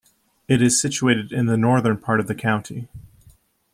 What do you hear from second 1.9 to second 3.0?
part of the county.